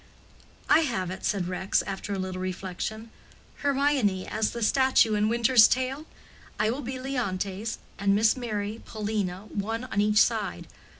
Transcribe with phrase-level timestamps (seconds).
[0.67, 3.11] "I have it," said Rex, after a little reflection.
[3.57, 6.07] "Hermione as the statue in Winter's Tale?
[6.59, 10.65] I will be Leontes, and Miss Merry, Paulina, one on each side.